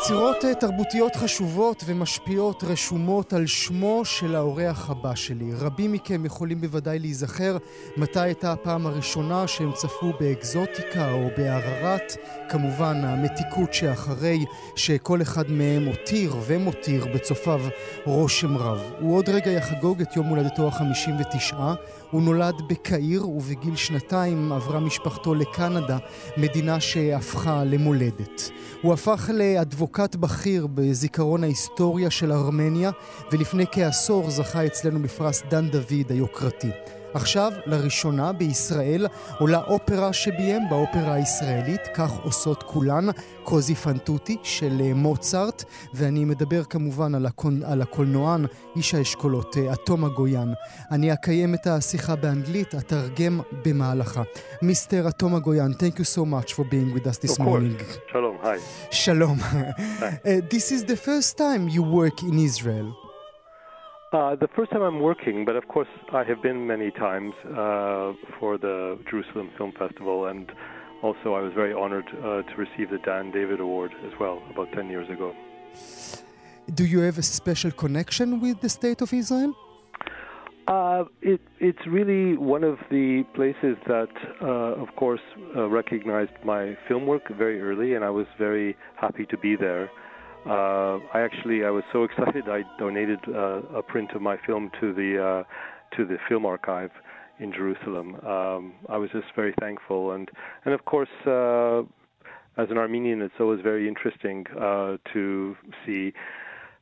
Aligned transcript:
יצירות 0.00 0.36
תרבותיות 0.60 1.16
חשובות 1.16 1.84
ומשפיעות 1.86 2.64
רשומות 2.64 3.32
על 3.32 3.46
שמו 3.46 4.04
של 4.04 4.34
האורח 4.34 4.90
הבא 4.90 5.14
שלי. 5.14 5.52
רבים 5.54 5.92
מכם 5.92 6.24
יכולים 6.24 6.60
בוודאי 6.60 6.98
להיזכר 6.98 7.56
מתי 7.96 8.20
הייתה 8.20 8.52
הפעם 8.52 8.86
הראשונה 8.86 9.46
שהם 9.46 9.72
צפו 9.72 10.12
באקזוטיקה 10.20 11.12
או 11.12 11.28
בערערת. 11.36 12.16
כמובן, 12.48 13.04
המתיקות 13.04 13.74
שאחרי 13.74 14.44
שכל 14.76 15.22
אחד 15.22 15.50
מהם 15.50 15.86
הותיר 15.86 16.36
ומותיר 16.46 17.06
בצופיו 17.14 17.60
רושם 18.04 18.56
רב. 18.56 18.80
הוא 19.00 19.16
עוד 19.16 19.28
רגע 19.28 19.50
יחגוג 19.50 20.00
את 20.00 20.16
יום 20.16 20.26
הולדתו 20.26 20.68
ה-59. 20.68 21.54
הוא 22.10 22.22
נולד 22.22 22.54
בקהיר 22.68 23.28
ובגיל 23.28 23.76
שנתיים 23.76 24.52
עברה 24.52 24.80
משפחתו 24.80 25.34
לקנדה, 25.34 25.98
מדינה 26.36 26.80
שהפכה 26.80 27.64
למולדת. 27.64 28.50
הוא 28.82 28.92
הפך 28.92 29.30
לאדבוקט 29.34 29.85
בכיר 30.20 30.66
בזיכרון 30.66 31.44
ההיסטוריה 31.44 32.10
של 32.10 32.32
ארמניה, 32.32 32.90
ולפני 33.32 33.64
כעשור 33.72 34.30
זכה 34.30 34.66
אצלנו 34.66 35.02
בפרס 35.02 35.42
דן 35.50 35.68
דוד 35.68 36.10
היוקרתי. 36.10 36.70
עכשיו, 37.14 37.52
לראשונה 37.66 38.32
בישראל, 38.32 39.06
עולה 39.38 39.62
אופרה 39.62 40.12
שביים 40.12 40.62
באופרה 40.70 41.14
הישראלית, 41.14 41.80
כך 41.94 42.10
עושות 42.24 42.62
כולן, 42.62 43.06
קוזי 43.44 43.74
פנטוטי 43.74 44.36
של 44.42 44.80
אה, 44.80 44.94
מוצרט, 44.94 45.64
ואני 45.94 46.24
מדבר 46.24 46.64
כמובן 46.64 47.14
על, 47.14 47.26
הקול, 47.26 47.62
על 47.64 47.82
הקולנוען, 47.82 48.46
איש 48.76 48.94
האשכולות, 48.94 49.56
אה, 49.56 49.72
אטום 49.72 50.04
הגויאן. 50.04 50.52
אני 50.90 51.12
אקיים 51.12 51.54
את 51.54 51.66
השיחה 51.66 52.16
באנגלית, 52.16 52.74
אתרגם 52.74 53.40
במהלכה. 53.64 54.22
מיסטר 54.62 55.08
אטום 55.08 55.34
הגויאן, 55.34 55.70
thank 55.72 55.98
you 55.98 56.04
so 56.16 56.20
much 56.20 56.52
for 56.52 56.64
being 56.64 56.98
with 56.98 57.06
us 57.06 57.18
this 57.18 57.38
morning. 57.38 57.82
Shalom, 58.36 58.58
hi. 58.60 58.88
Shalom. 58.90 59.38
Hi. 59.38 60.20
Uh, 60.26 60.40
this 60.50 60.72
is 60.72 60.84
the 60.84 60.96
first 60.96 61.38
time 61.38 61.68
you 61.68 61.82
work 61.82 62.22
in 62.22 62.38
Israel. 62.38 62.96
Uh, 64.12 64.34
the 64.36 64.48
first 64.56 64.70
time 64.72 64.82
I'm 64.82 65.00
working, 65.00 65.44
but 65.44 65.56
of 65.56 65.68
course 65.68 65.88
I 66.12 66.22
have 66.24 66.42
been 66.42 66.66
many 66.66 66.90
times 66.90 67.32
uh, 67.44 68.12
for 68.38 68.58
the 68.58 68.98
Jerusalem 69.10 69.50
Film 69.56 69.72
Festival, 69.78 70.26
and 70.26 70.50
also 71.02 71.34
I 71.34 71.40
was 71.40 71.52
very 71.54 71.72
honored 71.72 72.08
uh, 72.08 72.42
to 72.42 72.54
receive 72.56 72.90
the 72.90 72.98
Dan 72.98 73.30
David 73.30 73.60
Award 73.60 73.92
as 74.06 74.12
well 74.20 74.42
about 74.50 74.72
10 74.72 74.90
years 74.90 75.08
ago. 75.08 75.34
Do 76.74 76.84
you 76.84 77.00
have 77.00 77.18
a 77.18 77.22
special 77.22 77.70
connection 77.70 78.40
with 78.40 78.60
the 78.60 78.68
State 78.68 79.00
of 79.00 79.12
Israel? 79.12 79.54
Uh, 80.68 81.04
it, 81.22 81.40
it's 81.60 81.86
really 81.86 82.36
one 82.36 82.64
of 82.64 82.78
the 82.90 83.24
places 83.34 83.76
that, 83.86 84.08
uh, 84.42 84.82
of 84.82 84.88
course, 84.96 85.20
uh, 85.56 85.68
recognized 85.68 86.32
my 86.44 86.76
film 86.88 87.06
work 87.06 87.22
very 87.36 87.60
early, 87.60 87.94
and 87.94 88.04
I 88.04 88.10
was 88.10 88.26
very 88.36 88.76
happy 88.96 89.26
to 89.26 89.38
be 89.38 89.54
there. 89.54 89.90
Uh, 90.44 90.98
I 91.14 91.20
actually 91.20 91.64
I 91.64 91.70
was 91.70 91.84
so 91.92 92.04
excited 92.04 92.48
I 92.48 92.62
donated 92.78 93.20
uh, 93.28 93.62
a 93.74 93.82
print 93.82 94.12
of 94.12 94.22
my 94.22 94.36
film 94.46 94.70
to 94.80 94.92
the 94.92 95.24
uh, 95.24 95.96
to 95.96 96.04
the 96.04 96.18
film 96.28 96.46
archive 96.46 96.90
in 97.38 97.52
Jerusalem. 97.52 98.16
Um, 98.24 98.74
I 98.88 98.96
was 98.96 99.10
just 99.10 99.26
very 99.34 99.54
thankful, 99.60 100.12
and 100.12 100.28
and 100.64 100.74
of 100.74 100.84
course. 100.84 101.08
As 102.58 102.70
an 102.70 102.78
Armenian, 102.78 103.20
it's 103.20 103.34
always 103.38 103.60
very 103.60 103.86
interesting 103.86 104.46
to 105.12 105.56
see 105.84 106.14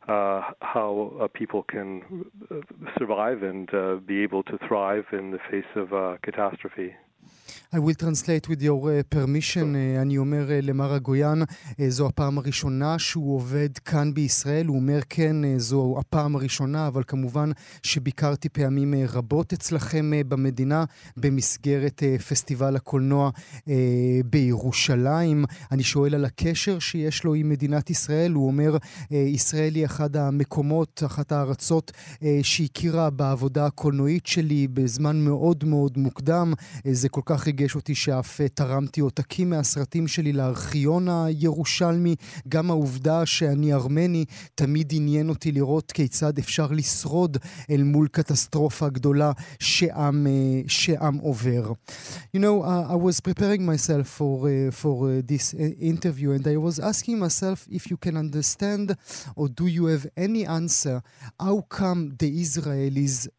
uh, 0.08 0.42
how 0.60 1.12
uh, 1.20 1.28
people 1.28 1.62
can 1.62 2.24
uh, 2.50 2.56
survive 2.98 3.42
and 3.42 3.72
uh, 3.74 3.96
be 3.96 4.22
able 4.22 4.42
to 4.44 4.58
thrive 4.68 5.04
in 5.12 5.30
the 5.30 5.38
face 5.50 5.64
of 5.76 5.92
uh, 5.92 6.16
catastrophe. 6.22 6.94
I 7.72 7.78
will 7.78 7.94
translate 7.94 8.48
with 8.48 8.62
your 8.62 8.88
uh, 8.88 9.02
permission. 9.14 9.74
Uh, 9.74 10.02
אני 10.02 10.18
אומר 10.18 10.48
uh, 10.48 10.66
למר 10.66 10.92
הגויאן, 10.94 11.38
זו 11.88 12.06
הפעם 12.06 12.38
הראשונה 12.38 12.98
שהוא 12.98 13.36
עובד 13.36 13.78
כאן 13.84 14.14
בישראל. 14.14 14.66
הוא 14.66 14.76
אומר 14.76 15.00
כן, 15.08 15.58
זו 15.58 15.96
הפעם 15.98 16.36
הראשונה, 16.36 16.86
אבל 16.86 17.02
כמובן 17.06 17.50
שביקרתי 17.82 18.48
פעמים 18.48 18.94
רבות 19.08 19.52
אצלכם 19.52 20.10
במדינה 20.28 20.84
במסגרת 21.16 22.02
פסטיבל 22.28 22.76
הקולנוע 22.76 23.30
בירושלים. 24.24 25.44
אני 25.72 25.82
שואל 25.82 26.14
על 26.14 26.24
הקשר 26.24 26.78
שיש 26.78 27.24
לו 27.24 27.34
עם 27.34 27.48
מדינת 27.48 27.90
ישראל. 27.90 28.32
הוא 28.32 28.46
אומר, 28.46 28.76
ישראל 29.10 29.74
היא 29.74 29.84
אחד 29.84 30.16
המקומות, 30.16 31.02
אחת 31.06 31.32
הארצות 31.32 31.92
שהכירה 32.42 33.10
בעבודה 33.10 33.66
הקולנועית 33.66 34.26
שלי 34.26 34.68
בזמן 34.68 35.24
מאוד 35.24 35.64
מאוד 35.64 35.98
מוקדם. 35.98 36.52
זה 36.90 37.08
כל 37.08 37.20
כך 37.24 37.48
ריגש 37.58 37.74
אותי 37.74 37.94
שאף 37.94 38.40
אה, 38.40 38.48
תרמתי 38.48 39.00
עותקים 39.00 39.50
מהסרטים 39.50 40.08
שלי 40.08 40.32
לארכיון 40.32 41.08
הירושלמי. 41.08 42.16
גם 42.48 42.70
העובדה 42.70 43.26
שאני 43.26 43.72
ארמני, 43.72 44.24
תמיד 44.54 44.92
עניין 44.96 45.28
אותי 45.28 45.52
לראות 45.52 45.92
כיצד 45.92 46.38
אפשר 46.38 46.66
לשרוד 46.70 47.36
אל 47.70 47.82
מול 47.82 48.08
קטסטרופה 48.08 48.88
גדולה 48.88 49.32
שעם, 49.58 50.26
אה, 50.26 50.62
שעם 50.66 51.16
עובר. 51.16 51.72
You 52.36 52.40
know, 52.40 52.62
uh, 52.62 52.94
I 52.94 52.96
was 52.96 53.20
preparing 53.20 53.62
myself 53.72 54.06
for, 54.18 54.34
uh, 54.48 54.70
for 54.80 54.94
uh, 55.08 55.22
this 55.32 55.54
interview 55.94 56.32
and 56.36 56.46
I 56.46 56.56
was 56.56 56.76
asking 56.90 57.18
myself 57.18 57.58
if 57.70 57.82
you 57.90 57.96
can 58.04 58.16
understand 58.24 58.86
or 59.36 59.46
do 59.60 59.66
you 59.76 59.84
have 59.92 60.06
any 60.26 60.44
answer 60.60 60.96
how 61.46 61.56
come 61.78 62.00
the 62.22 62.30
Israelis 62.44 63.16
uh, 63.26 63.30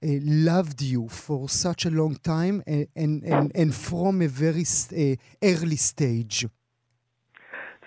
loved 0.49 0.79
you 0.81 1.01
for 1.09 1.49
such 1.65 1.81
a 1.85 1.91
long 2.01 2.15
time 2.35 2.55
and, 2.65 2.87
and, 3.03 3.13
and, 3.33 3.51
and 3.61 3.69
from 4.05 4.21
a 4.21 4.27
very 4.27 4.63
uh, 4.63 5.15
early 5.41 5.77
stage. 5.77 6.45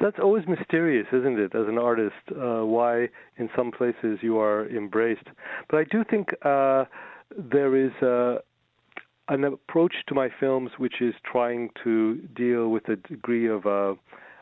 That's 0.01 0.19
always 0.21 0.45
mysterious, 0.49 1.06
isn't 1.12 1.39
it, 1.39 1.55
as 1.55 1.69
an 1.69 1.79
artist, 1.79 2.25
uh, 2.33 2.65
why 2.65 3.09
in 3.37 3.49
some 3.56 3.71
places 3.71 4.19
you 4.21 4.37
are 4.41 4.67
embraced. 4.69 5.28
But 5.71 5.77
I 5.78 5.84
do 5.84 6.03
think 6.03 6.31
uh, 6.43 6.87
there 7.55 7.77
is 7.87 7.93
uh, 8.03 8.39
an 9.28 9.45
approach 9.45 9.95
to 10.09 10.15
my 10.15 10.28
films 10.41 10.71
which 10.77 10.97
is 11.01 11.15
trying 11.33 11.71
to 11.84 12.17
deal 12.34 12.71
with 12.71 12.89
a 12.89 12.97
degree 12.97 13.47
of 13.47 13.65
uh, 13.67 13.95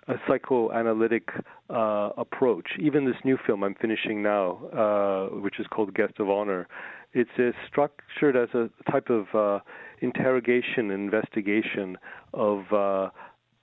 a 0.08 0.14
psychoanalytic 0.28 1.28
uh, 1.70 2.10
approach. 2.16 2.68
Even 2.78 3.04
this 3.04 3.16
new 3.24 3.36
film 3.46 3.64
I'm 3.64 3.74
finishing 3.74 4.22
now, 4.22 4.56
uh, 4.72 5.36
which 5.40 5.58
is 5.58 5.66
called 5.68 5.94
Guest 5.94 6.14
of 6.18 6.28
Honor, 6.30 6.68
it's 7.12 7.30
structured 7.66 8.36
as 8.36 8.48
a 8.54 8.68
type 8.90 9.08
of 9.10 9.26
uh, 9.34 9.60
interrogation, 10.00 10.90
investigation 10.90 11.96
of 12.34 12.64
uh, 12.72 13.10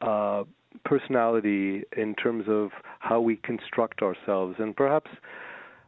uh, 0.01 0.43
personality 0.85 1.83
in 1.95 2.15
terms 2.15 2.45
of 2.47 2.71
how 2.99 3.21
we 3.21 3.35
construct 3.37 4.01
ourselves, 4.01 4.55
and 4.59 4.75
perhaps, 4.75 5.11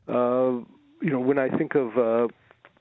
uh, 0.07 0.61
you 1.01 1.09
know, 1.09 1.19
when 1.19 1.39
I 1.39 1.49
think 1.49 1.75
of 1.75 1.97
uh, 1.97 2.27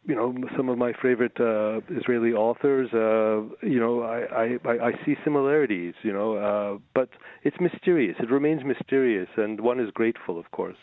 you 0.06 0.14
know 0.14 0.34
some 0.56 0.68
of 0.68 0.78
my 0.78 0.92
favorite 0.92 1.38
uh, 1.40 1.80
Israeli 1.98 2.32
authors. 2.32 2.92
Uh, 2.92 3.42
you 3.66 3.80
know, 3.80 4.02
I, 4.02 4.58
I, 4.68 4.88
I 4.88 4.92
see 5.04 5.16
similarities. 5.24 5.94
You 6.02 6.12
know, 6.12 6.36
uh, 6.36 6.78
but 6.94 7.08
it's 7.42 7.56
mysterious. 7.60 8.16
It 8.18 8.30
remains 8.30 8.64
mysterious, 8.64 9.28
and 9.36 9.60
one 9.60 9.80
is 9.80 9.90
grateful, 9.90 10.38
of 10.38 10.50
course. 10.50 10.76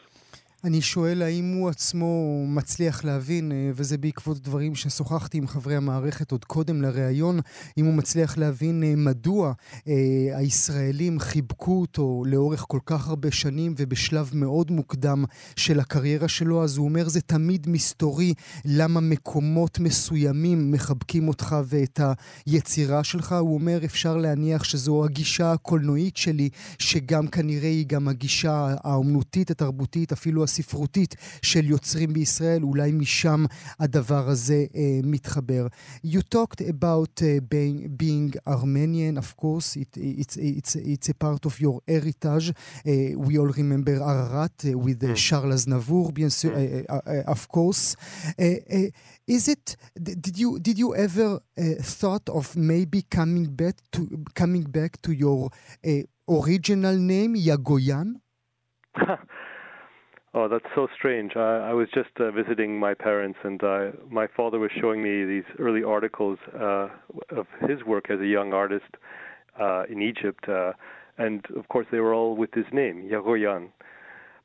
אני 0.63 0.81
שואל 0.81 1.21
האם 1.21 1.53
הוא 1.53 1.69
עצמו 1.69 2.43
מצליח 2.47 3.03
להבין, 3.03 3.51
אה, 3.51 3.71
וזה 3.75 3.97
בעקבות 3.97 4.39
דברים 4.39 4.75
ששוחחתי 4.75 5.37
עם 5.37 5.47
חברי 5.47 5.75
המערכת 5.75 6.31
עוד 6.31 6.45
קודם 6.45 6.81
לראיון, 6.81 7.39
אם 7.77 7.85
הוא 7.85 7.93
מצליח 7.93 8.37
להבין 8.37 8.83
אה, 8.83 8.93
מדוע 8.97 9.53
אה, 9.87 9.93
הישראלים 10.33 11.19
חיבקו 11.19 11.81
אותו 11.81 12.23
לאורך 12.25 12.65
כל 12.67 12.79
כך 12.85 13.07
הרבה 13.07 13.31
שנים 13.31 13.73
ובשלב 13.77 14.31
מאוד 14.33 14.71
מוקדם 14.71 15.23
של 15.55 15.79
הקריירה 15.79 16.27
שלו, 16.27 16.63
אז 16.63 16.77
הוא 16.77 16.85
אומר 16.85 17.09
זה 17.09 17.21
תמיד 17.21 17.69
מסתורי 17.69 18.33
למה 18.65 18.99
מקומות 18.99 19.79
מסוימים 19.79 20.71
מחבקים 20.71 21.27
אותך 21.27 21.55
ואת 21.65 21.99
היצירה 22.45 23.03
שלך. 23.03 23.35
הוא 23.39 23.53
אומר 23.53 23.85
אפשר 23.85 24.17
להניח 24.17 24.63
שזו 24.63 25.05
הגישה 25.05 25.51
הקולנועית 25.51 26.17
שלי, 26.17 26.49
שגם 26.79 27.27
כנראה 27.27 27.69
היא 27.69 27.85
גם 27.87 28.07
הגישה 28.07 28.75
האומנותית, 28.83 29.51
התרבותית, 29.51 30.11
אפילו 30.11 30.43
הספרותית 30.51 31.15
של 31.41 31.65
יוצרים 31.65 32.13
בישראל, 32.13 32.63
אולי 32.63 32.91
משם 32.91 33.45
הדבר 33.79 34.29
הזה 34.29 34.65
uh, 34.71 34.75
מתחבר. 35.03 35.67
You 36.03 36.21
talked 36.35 36.61
about 36.61 37.21
uh, 37.21 37.39
being, 37.53 37.87
being 37.97 38.31
Armenian, 38.47 39.17
of 39.17 39.35
course, 39.41 39.75
it, 39.83 39.97
it's, 39.97 40.35
it's, 40.37 40.75
it's 40.75 41.09
a 41.09 41.13
part 41.13 41.45
of 41.45 41.53
your 41.61 41.77
heritage. 41.87 42.47
Uh, 42.51 43.17
we 43.25 43.37
all 43.39 43.51
remember 43.61 43.95
Ararat 44.11 44.57
uh, 44.65 44.77
with 44.85 45.03
uh, 45.03 45.13
Charles 45.15 45.53
Aznavour, 45.55 46.11
bien 46.11 46.29
sûr, 46.29 46.51
uh, 46.51 46.93
uh, 46.93 47.35
of 47.35 47.47
course. 47.47 47.95
Uh, 48.37 48.43
uh, 48.43 48.89
is 49.35 49.47
it, 49.47 49.65
did 50.25 50.37
you, 50.41 50.59
did 50.59 50.77
you 50.77 50.89
ever 50.95 51.29
uh, 51.35 51.63
thought 51.99 52.27
of 52.29 52.45
maybe 52.55 52.99
coming 53.03 53.45
back 53.61 53.75
to, 53.93 54.01
coming 54.41 54.63
back 54.63 55.01
to 55.01 55.11
your 55.23 55.49
uh, 55.85 56.03
original 56.27 56.97
name, 56.97 57.35
Yagoyan? 57.35 58.09
Oh, 60.33 60.47
that's 60.47 60.65
so 60.75 60.87
strange. 60.95 61.33
I, 61.35 61.71
I 61.71 61.73
was 61.73 61.89
just 61.93 62.09
uh, 62.17 62.31
visiting 62.31 62.79
my 62.79 62.93
parents, 62.93 63.37
and 63.43 63.61
uh, 63.61 63.91
my 64.09 64.27
father 64.27 64.59
was 64.59 64.71
showing 64.79 65.03
me 65.03 65.25
these 65.25 65.43
early 65.59 65.83
articles 65.83 66.39
uh, 66.57 66.87
of 67.31 67.47
his 67.67 67.83
work 67.83 68.09
as 68.09 68.19
a 68.21 68.25
young 68.25 68.53
artist 68.53 68.85
uh, 69.59 69.83
in 69.89 70.01
Egypt, 70.01 70.47
uh, 70.47 70.71
and 71.17 71.45
of 71.57 71.67
course 71.67 71.85
they 71.91 71.99
were 71.99 72.13
all 72.13 72.37
with 72.37 72.53
his 72.53 72.65
name, 72.71 73.09
Yagoyan. 73.11 73.67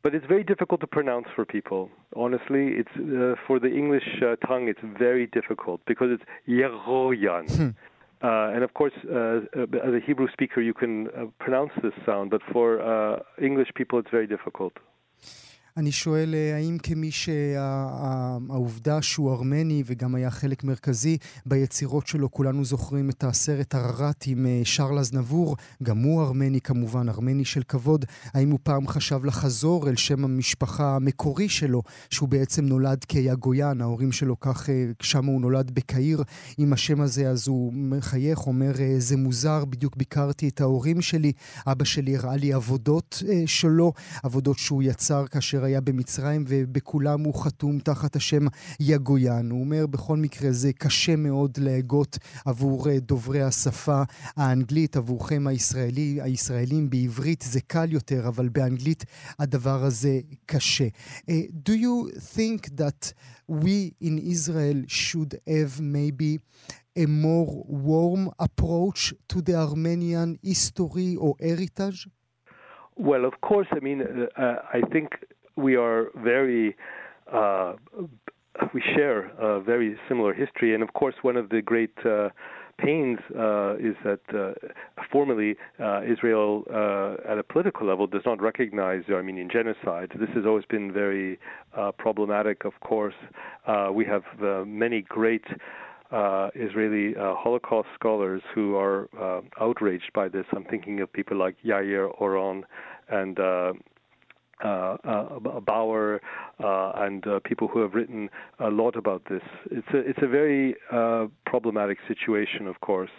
but 0.02 0.12
it's 0.12 0.26
very 0.26 0.42
difficult 0.42 0.80
to 0.80 0.88
pronounce 0.88 1.28
for 1.36 1.44
people. 1.44 1.88
Honestly, 2.16 2.74
it's 2.80 2.96
uh, 2.96 3.40
for 3.46 3.60
the 3.60 3.68
English 3.70 4.08
uh, 4.22 4.34
tongue, 4.44 4.66
it's 4.66 4.80
very 4.98 5.28
difficult 5.28 5.80
because 5.86 6.08
it's 6.10 6.24
Yeroyan. 6.48 7.74
Uh, 8.22 8.50
and 8.54 8.64
of 8.64 8.72
course, 8.72 8.94
uh, 9.14 9.40
as 9.54 9.92
a 9.94 10.00
Hebrew 10.04 10.26
speaker, 10.32 10.62
you 10.62 10.72
can 10.72 11.08
uh, 11.08 11.26
pronounce 11.38 11.70
this 11.82 11.92
sound, 12.06 12.30
but 12.30 12.40
for 12.50 13.22
English 13.40 13.68
people, 13.76 13.98
it's 13.98 14.10
very 14.10 14.26
difficult. 14.26 14.72
אני 15.76 15.92
שואל, 15.92 16.34
האם 16.54 16.78
כמי 16.78 17.10
שהעובדה 17.10 19.02
שהוא 19.02 19.32
ארמני 19.32 19.82
וגם 19.86 20.14
היה 20.14 20.30
חלק 20.30 20.64
מרכזי 20.64 21.18
ביצירות 21.46 22.06
שלו, 22.06 22.30
כולנו 22.30 22.64
זוכרים 22.64 23.10
את 23.10 23.24
הסרט 23.24 23.74
הררת 23.74 24.24
עם 24.26 24.46
שרל 24.64 24.98
אזנבור, 24.98 25.56
גם 25.82 25.98
הוא 25.98 26.22
ארמני 26.22 26.60
כמובן, 26.60 27.08
ארמני 27.08 27.44
של 27.44 27.62
כבוד, 27.62 28.04
האם 28.34 28.50
הוא 28.50 28.58
פעם 28.62 28.88
חשב 28.88 29.24
לחזור 29.24 29.88
אל 29.88 29.96
שם 29.96 30.24
המשפחה 30.24 30.96
המקורי 30.96 31.48
שלו, 31.48 31.82
שהוא 32.10 32.28
בעצם 32.28 32.64
נולד 32.64 33.04
כיגויין, 33.04 33.80
ההורים 33.80 34.12
שלו 34.12 34.40
כך, 34.40 34.68
שם 35.02 35.24
הוא 35.24 35.40
נולד 35.40 35.70
בקהיר? 35.70 36.22
עם 36.58 36.72
השם 36.72 37.00
הזה, 37.00 37.28
אז 37.30 37.48
הוא 37.48 37.72
מחייך, 37.74 38.46
אומר, 38.46 38.72
זה 38.98 39.16
מוזר, 39.16 39.64
בדיוק 39.64 39.96
ביקרתי 39.96 40.48
את 40.48 40.60
ההורים 40.60 41.00
שלי, 41.00 41.32
אבא 41.66 41.84
שלי 41.84 42.16
הראה 42.16 42.36
לי 42.36 42.52
עבודות 42.52 43.22
שלו, 43.46 43.92
עבודות 44.22 44.58
שהוא 44.58 44.82
יצר 44.82 45.26
כאשר 45.26 45.65
היה 45.66 45.80
במצרים, 45.80 46.44
ובכולם 46.48 47.20
הוא 47.20 47.34
חתום 47.34 47.78
תחת 47.78 48.16
השם 48.16 48.46
יגויין. 48.80 49.50
הוא 49.50 49.60
אומר, 49.60 49.86
בכל 49.86 50.16
מקרה 50.16 50.52
זה 50.52 50.72
קשה 50.72 51.16
מאוד 51.16 51.58
להגות 51.60 52.18
עבור 52.46 52.86
דוברי 53.00 53.42
השפה 53.42 54.02
האנגלית, 54.36 54.96
עבורכם 54.96 55.46
הישראלי, 55.46 56.18
הישראלים 56.22 56.90
בעברית 56.90 57.42
זה 57.42 57.60
קל 57.60 57.92
יותר, 57.92 58.28
אבל 58.28 58.48
באנגלית 58.48 59.04
הדבר 59.38 59.84
הזה 59.84 60.20
קשה. 60.46 60.86
Uh, 60.86 61.32
do 61.68 61.72
you 61.72 62.10
think 62.36 62.60
that 62.76 63.12
we 63.48 63.94
in 64.00 64.18
Israel 64.18 64.78
should 64.88 65.32
have 65.48 65.80
maybe 65.80 66.38
a 66.96 67.06
more 67.06 67.64
warm 67.68 68.30
approach 68.38 69.14
to 69.28 69.40
the 69.46 69.54
Armenian 69.54 70.38
history 70.42 71.16
or 71.16 71.34
heritage? 71.40 72.08
Well, 72.96 73.24
of 73.26 73.40
course. 73.42 73.68
I 73.72 73.80
mean, 73.80 74.00
uh, 74.02 74.42
uh, 74.42 74.56
I 74.72 74.80
think 74.92 75.08
we 75.56 75.76
are 75.76 76.08
very 76.16 76.76
uh, 77.32 77.74
we 78.72 78.82
share 78.94 79.26
a 79.38 79.60
very 79.60 79.98
similar 80.08 80.32
history, 80.32 80.74
and 80.74 80.82
of 80.82 80.92
course, 80.94 81.14
one 81.22 81.36
of 81.36 81.48
the 81.50 81.60
great 81.60 81.92
uh, 82.04 82.28
pains 82.78 83.18
uh, 83.38 83.74
is 83.76 83.94
that 84.04 84.20
uh, 84.34 84.52
formally 85.10 85.56
Israel, 86.10 86.64
at 87.28 87.38
a 87.38 87.42
political 87.42 87.86
level, 87.86 88.06
does 88.06 88.22
not 88.24 88.40
recognize 88.40 89.02
the 89.08 89.14
Armenian 89.14 89.48
genocide. 89.50 90.10
This 90.18 90.28
has 90.34 90.44
always 90.46 90.64
been 90.66 90.92
very 90.92 91.38
problematic. 91.98 92.64
Of 92.64 92.78
course, 92.80 93.14
we 93.92 94.04
have 94.04 94.22
many 94.66 95.02
great. 95.02 95.44
Uh, 96.12 96.50
Israeli 96.54 97.16
uh, 97.16 97.34
Holocaust 97.34 97.88
scholars 97.98 98.40
who 98.54 98.76
are 98.76 99.08
uh, 99.20 99.40
outraged 99.60 100.12
by 100.14 100.28
this. 100.28 100.46
I'm 100.54 100.62
thinking 100.62 101.00
of 101.00 101.12
people 101.12 101.36
like 101.36 101.56
Yair 101.64 102.16
Oron 102.20 102.62
and 103.08 103.36
uh, 104.64 104.96
uh, 105.04 105.60
Bauer 105.60 106.20
uh, 106.62 106.92
and 106.96 107.24
people 107.44 107.68
who 107.68 107.80
have 107.80 107.94
written 107.94 108.30
a 108.58 108.70
lot 108.70 108.96
about 108.96 109.22
this. 109.28 109.42
It's 109.70 109.88
a 109.92 109.98
it's 109.98 110.20
a 110.22 110.28
very 110.28 110.76
problematic 111.44 111.98
situation, 112.08 112.66
of 112.66 112.80
course. 112.80 113.10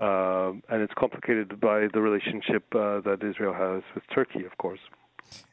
Uh, 0.00 0.52
and 0.68 0.80
it's 0.80 0.92
complicated 0.96 1.60
by 1.60 1.88
the 1.92 2.00
relationship 2.00 2.64
uh, 2.72 3.00
that 3.00 3.18
Israel 3.28 3.52
has 3.52 3.82
with 3.94 4.04
Turkey, 4.14 4.44
of 4.44 4.56
course. 4.58 4.78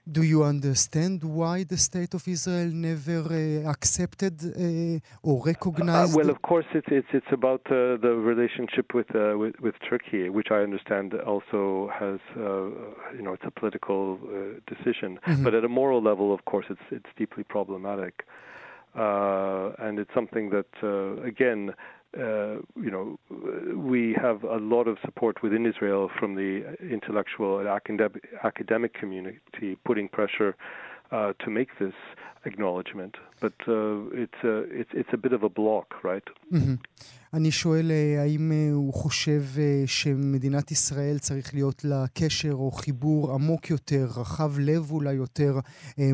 Do 0.09 0.21
you 0.21 0.43
understand 0.43 1.23
why 1.23 1.63
the 1.63 1.77
state 1.77 2.13
of 2.13 2.27
Israel 2.27 2.69
never 2.71 3.21
uh, 3.21 3.71
accepted 3.71 4.35
uh, 4.43 4.99
or 5.27 5.43
recognized? 5.43 6.13
Uh, 6.13 6.17
well, 6.19 6.29
of 6.29 6.43
course, 6.43 6.65
it's 6.75 6.87
it's 6.91 7.07
it's 7.11 7.31
about 7.31 7.61
uh, 7.65 7.97
the 8.05 8.13
relationship 8.33 8.93
with, 8.93 9.09
with, 9.13 9.55
with 9.59 9.75
Turkey, 9.89 10.29
which 10.29 10.49
I 10.51 10.59
understand 10.61 11.15
also 11.15 11.89
has 12.01 12.19
you 12.35 13.23
know 13.23 13.33
it's 13.33 13.47
a 13.47 13.51
political 13.51 14.19
decision, 14.67 15.19
mm-hmm. 15.25 15.43
but 15.43 15.55
at 15.55 15.63
a 15.63 15.69
moral 15.69 16.03
level, 16.03 16.31
of 16.33 16.45
course, 16.45 16.67
it's 16.69 16.87
it's 16.91 17.11
deeply 17.17 17.43
problematic, 17.43 18.25
and 18.93 19.97
it's 19.97 20.13
something 20.13 20.51
that 20.51 20.71
again 21.25 21.73
uh, 22.17 22.61
you 22.75 22.91
know, 22.91 23.19
we 23.75 24.15
have 24.21 24.43
a 24.43 24.57
lot 24.57 24.87
of 24.87 24.97
support 25.03 25.43
within 25.43 25.65
Israel 25.65 26.09
from 26.19 26.35
the 26.35 26.75
intellectual 26.81 27.59
and 27.59 27.67
academic, 27.67 28.23
academic 28.43 28.93
community 28.93 29.77
putting 29.85 30.07
pressure 30.07 30.55
uh, 31.11 31.33
to 31.43 31.49
make 31.49 31.69
this 31.79 31.93
acknowledgement. 32.45 33.17
But 33.41 33.53
uh, 33.67 34.23
it's, 34.23 34.41
a, 34.43 34.55
it's, 34.79 34.91
it's 34.93 35.13
a 35.13 35.17
bit 35.17 35.33
of 35.33 35.43
a 35.43 35.49
block, 35.49 35.87
right? 36.03 36.27
Mm-hmm. 36.53 36.75
אני 37.33 37.51
שואל 37.51 37.91
האם 38.19 38.51
הוא 38.73 38.93
חושב 38.93 39.43
שמדינת 39.85 40.71
ישראל 40.71 41.17
צריך 41.19 41.53
להיות 41.53 41.85
לה 41.85 42.05
קשר 42.13 42.53
או 42.53 42.71
חיבור 42.71 43.33
עמוק 43.33 43.69
יותר, 43.69 44.07
רחב 44.17 44.59
לב 44.59 44.91
אולי 44.91 45.13
יותר, 45.13 45.59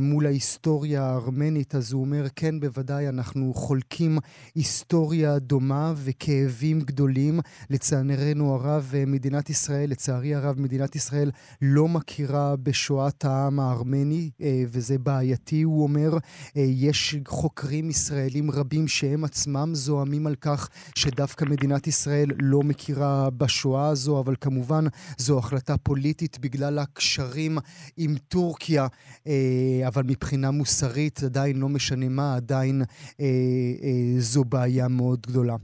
מול 0.01 0.25
ההיסטוריה 0.25 1.03
הארמנית. 1.03 1.75
אז 1.75 1.93
הוא 1.93 2.01
אומר, 2.01 2.25
כן, 2.35 2.59
בוודאי, 2.59 3.09
אנחנו 3.09 3.53
חולקים 3.53 4.17
היסטוריה 4.55 5.39
דומה 5.39 5.93
וכאבים 5.95 6.79
גדולים. 6.79 7.39
לצערנו 7.69 8.53
הרב, 8.53 8.93
מדינת 9.07 9.49
ישראל, 9.49 9.89
לצערי 9.89 10.35
הרב, 10.35 10.59
מדינת 10.59 10.95
ישראל 10.95 11.31
לא 11.61 11.87
מכירה 11.87 12.55
בשואת 12.55 13.25
העם 13.25 13.59
הארמני, 13.59 14.29
וזה 14.67 14.97
בעייתי, 14.97 15.61
הוא 15.61 15.83
אומר. 15.83 16.09
יש 16.55 17.15
חוקרים 17.27 17.89
ישראלים 17.89 18.51
רבים 18.51 18.87
שהם 18.87 19.23
עצמם 19.23 19.69
זועמים 19.73 20.27
על 20.27 20.35
כך 20.35 20.69
שדווקא 20.95 21.45
מדינת 21.45 21.87
ישראל 21.87 22.27
לא 22.41 22.59
מכירה 22.59 23.29
בשואה 23.37 23.87
הזו, 23.87 24.19
אבל 24.19 24.35
כמובן 24.41 24.83
זו 25.17 25.39
החלטה 25.39 25.77
פוליטית 25.77 26.39
בגלל 26.39 26.79
הקשרים 26.79 27.57
עם 27.97 28.15
טורקיה, 28.27 28.87
אבל 29.87 30.03
מבחינה 30.03 30.51
מוסרית 30.51 31.23
עדיין 31.23 31.59
לא 31.59 31.69
משנה 31.69 32.09
מה, 32.09 32.35
עדיין 32.35 32.81
זו 34.17 34.43
בעיה 34.43 34.87
מאוד 34.87 35.19
גדולה. 35.27 35.55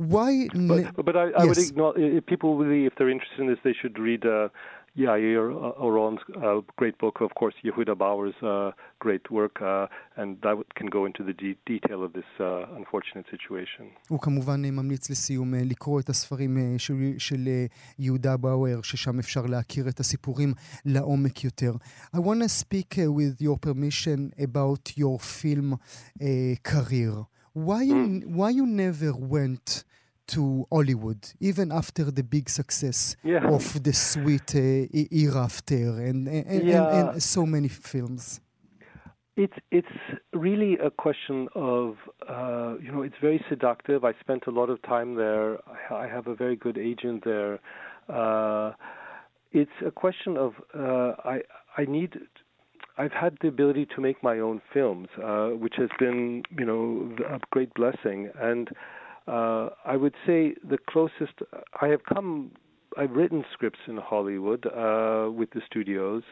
Why... 0.00 0.48
But, 0.54 1.04
but 1.04 1.16
I, 1.16 1.26
I 1.36 1.44
yes. 1.44 1.48
would 1.48 1.58
ignore, 1.68 1.92
if 1.98 2.24
people 2.24 2.56
really, 2.56 2.86
if 2.86 2.94
they're 2.96 3.12
interested 3.16 3.40
in 3.44 3.48
this, 3.52 3.60
they 3.68 3.74
should 3.80 3.96
read 3.98 4.24
uh, 4.24 4.48
Yair 4.97 5.51
Oron's 5.77 6.19
uh, 6.37 6.61
great 6.77 6.97
book, 6.97 7.19
of 7.19 7.31
course, 7.35 7.53
Yehuda 7.65 7.95
Bauer's 7.97 8.35
uh, 8.41 8.71
great 8.99 9.29
work, 9.29 9.61
uh, 9.61 9.87
and 10.15 10.37
that 10.41 10.55
can 10.75 10.87
go 10.87 11.05
into 11.05 11.21
the 11.21 11.33
de- 11.33 11.57
detail 11.65 12.01
of 12.03 12.13
this 12.13 12.29
unfortunate 12.39 13.25
situation. 13.29 13.85
הוא 14.09 14.19
כמובן 14.19 14.61
ממליץ 14.65 15.09
לסיום 15.09 15.53
לקרוא 15.53 15.99
את 15.99 16.09
הספרים 16.09 16.57
של, 16.77 16.93
של 17.17 17.47
יהודה 17.99 18.37
באואר, 18.37 18.81
ששם 18.81 19.19
אפשר 19.19 19.45
להכיר 19.45 19.89
את 19.89 19.99
הסיפורים 19.99 20.53
לעומק 20.85 21.43
יותר. 21.43 21.71
I 22.15 22.19
want 22.19 22.41
to 22.43 22.49
speak 22.49 22.95
with 22.97 23.41
your 23.41 23.57
permission 23.57 24.31
about 24.39 24.97
your 24.97 25.19
film 25.19 25.75
career. 26.63 27.25
Why, 27.53 27.85
mm. 27.85 28.25
why 28.37 28.49
you 28.49 28.65
never 28.65 29.11
went 29.13 29.85
to 30.30 30.66
Hollywood, 30.72 31.32
even 31.40 31.72
after 31.72 32.04
the 32.10 32.22
big 32.22 32.48
success 32.48 33.16
yeah. 33.22 33.46
of 33.46 33.82
the 33.82 33.92
sweet 33.92 34.54
uh, 34.54 34.86
era 35.24 35.44
after 35.44 36.00
and 36.08 36.28
and, 36.28 36.66
yeah. 36.66 36.98
and, 36.98 37.08
and, 37.10 37.22
so 37.22 37.46
many 37.46 37.68
films. 37.68 38.40
It's 39.36 39.58
it's 39.70 39.96
really 40.32 40.78
a 40.78 40.90
question 40.90 41.48
of 41.54 41.96
uh, 42.28 42.74
you 42.82 42.92
know 42.92 43.02
it's 43.02 43.20
very 43.20 43.44
seductive. 43.48 44.04
I 44.04 44.12
spent 44.20 44.46
a 44.46 44.50
lot 44.50 44.70
of 44.70 44.82
time 44.82 45.14
there. 45.14 45.58
I 45.90 46.06
have 46.06 46.26
a 46.26 46.34
very 46.34 46.56
good 46.56 46.78
agent 46.78 47.24
there. 47.24 47.58
Uh, 48.08 48.72
it's 49.52 49.78
a 49.84 49.90
question 49.90 50.36
of 50.36 50.52
uh, 50.74 51.14
I 51.24 51.42
I 51.76 51.84
need 51.84 52.18
I've 53.00 53.12
had 53.12 53.38
the 53.40 53.48
ability 53.48 53.86
to 53.94 54.00
make 54.00 54.22
my 54.22 54.38
own 54.38 54.60
films, 54.74 55.08
uh, 55.22 55.48
which 55.48 55.74
has 55.78 55.88
been, 55.98 56.42
you 56.58 56.66
know, 56.66 57.16
a 57.26 57.38
great 57.50 57.72
blessing. 57.72 58.30
And 58.38 58.68
uh, 59.30 59.70
I 59.84 59.96
would 59.96 60.14
say 60.26 60.54
the 60.68 60.78
closest 60.88 61.34
I 61.80 61.88
have 61.88 62.04
come. 62.04 62.50
I've 62.98 63.12
written 63.12 63.44
scripts 63.52 63.78
in 63.86 63.96
Hollywood 63.96 64.66
uh, 64.66 65.30
with 65.30 65.50
the 65.50 65.60
studios, 65.64 66.24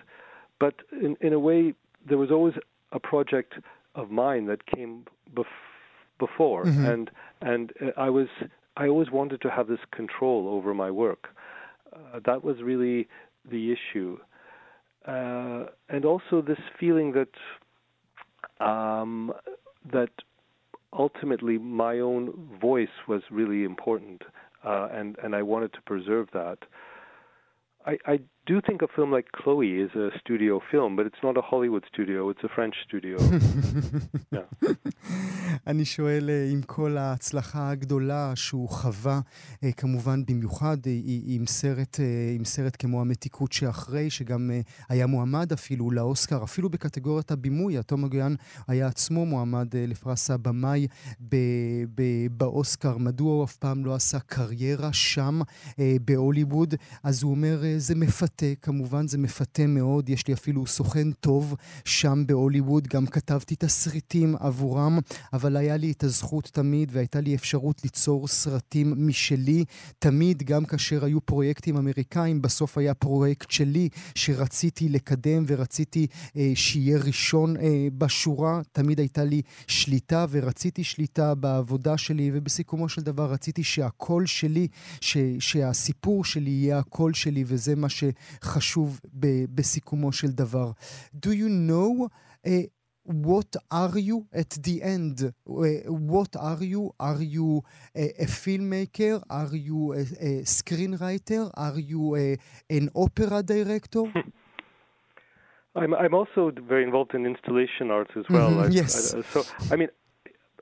but 0.58 0.74
in, 0.90 1.16
in 1.20 1.32
a 1.32 1.38
way, 1.38 1.74
there 2.08 2.18
was 2.18 2.32
always 2.32 2.54
a 2.90 2.98
project 2.98 3.54
of 3.94 4.10
mine 4.10 4.46
that 4.46 4.66
came 4.66 5.04
bef- 5.32 5.44
before, 6.18 6.64
mm-hmm. 6.64 6.84
and 6.84 7.10
and 7.40 7.72
uh, 7.80 7.90
I 7.96 8.10
was 8.10 8.26
I 8.76 8.88
always 8.88 9.10
wanted 9.10 9.40
to 9.42 9.50
have 9.50 9.68
this 9.68 9.80
control 9.92 10.48
over 10.48 10.74
my 10.74 10.90
work. 10.90 11.28
Uh, 11.92 12.18
that 12.26 12.42
was 12.42 12.56
really 12.62 13.06
the 13.48 13.72
issue, 13.72 14.18
uh, 15.06 15.66
and 15.88 16.04
also 16.04 16.42
this 16.42 16.58
feeling 16.80 17.12
that 17.12 18.64
um, 18.64 19.32
that 19.92 20.10
ultimately 20.92 21.58
my 21.58 21.98
own 21.98 22.32
voice 22.60 22.88
was 23.06 23.22
really 23.30 23.64
important, 23.64 24.22
uh, 24.64 24.88
and 24.92 25.16
and 25.22 25.34
I 25.34 25.42
wanted 25.42 25.72
to 25.74 25.82
preserve 25.82 26.28
that. 26.32 26.58
I, 27.86 27.98
I 28.06 28.20
do 28.48 28.56
think 28.66 28.80
a 28.88 28.90
film 28.96 29.10
like 29.16 29.28
Chloe 29.38 29.72
is 29.84 29.92
a 30.04 30.08
studio 30.22 30.54
film, 30.70 30.90
but 30.96 31.04
it's 31.10 31.22
not 31.22 31.34
a 31.42 31.44
Hollywood 31.50 31.84
studio, 31.92 32.30
it's 32.32 32.44
a 32.48 32.50
French 32.56 32.76
studio. 32.86 33.16
yeah. 34.36 34.68
אני 35.66 35.84
שואל, 35.84 36.30
עם 36.52 36.62
כל 36.62 36.96
ההצלחה 36.96 37.70
הגדולה 37.70 38.32
שהוא 38.34 38.68
חווה, 38.68 39.20
כמובן 39.76 40.24
במיוחד 40.28 40.76
עם 41.26 41.46
סרט, 41.46 41.96
עם 42.36 42.44
סרט 42.44 42.76
כמו 42.78 43.00
המתיקות 43.00 43.52
שאחרי, 43.52 44.10
שגם 44.10 44.50
היה 44.88 45.06
מועמד 45.06 45.52
אפילו 45.52 45.90
לאוסקר, 45.90 46.44
אפילו 46.44 46.68
בקטגוריית 46.68 47.30
הבימוי, 47.30 47.78
התום 47.78 48.04
אגיאן 48.04 48.34
היה 48.68 48.86
עצמו 48.86 49.26
מועמד 49.26 49.76
לפרס 49.76 50.30
הבמאי 50.30 50.86
באוסקר. 52.30 52.98
מדוע 52.98 53.34
הוא 53.34 53.44
אף 53.44 53.56
פעם 53.56 53.84
לא 53.84 53.94
עשה 53.94 54.18
קריירה 54.20 54.92
שם 54.92 55.40
בהוליווד? 56.04 56.74
אז 57.04 57.22
הוא 57.22 57.30
אומר, 57.30 57.58
זה 57.76 57.94
מפתה, 57.94 58.37
כמובן 58.62 59.08
זה 59.08 59.18
מפתה 59.18 59.66
מאוד, 59.66 60.08
יש 60.08 60.26
לי 60.26 60.34
אפילו 60.34 60.66
סוכן 60.66 61.12
טוב 61.12 61.54
שם 61.84 62.24
בהוליווד, 62.26 62.88
גם 62.88 63.06
כתבתי 63.06 63.56
תסריטים 63.58 64.36
עבורם, 64.40 64.98
אבל 65.32 65.56
היה 65.56 65.76
לי 65.76 65.90
את 65.90 66.04
הזכות 66.04 66.50
תמיד 66.52 66.90
והייתה 66.92 67.20
לי 67.20 67.34
אפשרות 67.34 67.84
ליצור 67.84 68.28
סרטים 68.28 68.94
משלי. 68.96 69.64
תמיד, 69.98 70.42
גם 70.42 70.64
כאשר 70.64 71.04
היו 71.04 71.20
פרויקטים 71.20 71.76
אמריקאים, 71.76 72.42
בסוף 72.42 72.78
היה 72.78 72.94
פרויקט 72.94 73.50
שלי 73.50 73.88
שרציתי 74.14 74.88
לקדם 74.88 75.44
ורציתי 75.46 76.06
אה, 76.36 76.52
שיהיה 76.54 76.98
ראשון 76.98 77.56
אה, 77.56 77.88
בשורה. 77.98 78.60
תמיד 78.72 78.98
הייתה 78.98 79.24
לי 79.24 79.42
שליטה 79.66 80.26
ורציתי 80.30 80.84
שליטה 80.84 81.34
בעבודה 81.34 81.96
שלי, 81.96 82.30
ובסיכומו 82.34 82.88
של 82.88 83.02
דבר 83.02 83.30
רציתי 83.32 83.62
שהקול 83.62 84.26
שלי, 84.26 84.68
ש, 85.00 85.16
שהסיפור 85.38 86.24
שלי 86.24 86.50
יהיה 86.50 86.78
הקול 86.78 87.14
שלי, 87.14 87.44
וזה 87.46 87.76
מה 87.76 87.88
שחשוב 88.27 88.99
ב, 89.13 89.27
בסיכומו 89.55 90.11
של 90.11 90.31
דבר. 90.31 90.71
Do 91.15 91.29
you 91.29 91.49
know... 91.49 92.09
Uh, 92.45 92.49
what 93.05 93.55
are 93.69 93.97
you 93.97 94.25
at 94.33 94.51
the 94.63 94.81
end? 94.81 95.33
What 95.45 96.35
are 96.39 96.63
you? 96.63 96.93
Are 96.99 97.21
you 97.21 97.63
a, 97.95 98.05
a 98.25 98.25
filmmaker? 98.25 99.21
Are 99.29 99.53
you 99.53 99.93
a, 99.93 100.01
a 100.29 100.31
screenwriter? 100.43 101.51
Are 101.53 101.79
you 101.79 102.15
a, 102.15 102.37
an 102.69 102.89
opera 102.95 103.43
director? 103.43 104.03
I'm 105.75 105.93
I'm 105.93 106.13
also 106.13 106.51
very 106.71 106.83
involved 106.83 107.13
in 107.13 107.25
installation 107.25 107.91
arts 107.91 108.11
as 108.15 108.25
well. 108.29 108.51
Mm-hmm, 108.51 108.71
I, 108.71 108.79
yes. 108.81 109.13
I, 109.15 109.21
so 109.33 109.43
I 109.71 109.75
mean, 109.75 109.89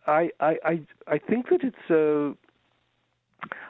I 0.08 0.32
I 0.40 0.54
I, 0.66 0.82
I 1.16 1.18
think 1.20 1.50
that 1.50 1.62
it's. 1.64 1.86
Uh, 1.90 2.34